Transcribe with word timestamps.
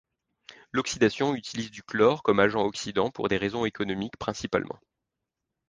L'oxydation 0.71 1.35
utilise 1.35 1.69
du 1.69 1.83
chlore 1.83 2.23
comme 2.23 2.39
agent 2.39 2.59
oxydant 2.63 3.11
pour 3.11 3.27
des 3.27 3.37
raisons 3.37 3.65
économiques 3.65 4.17
principalement. 4.17 4.79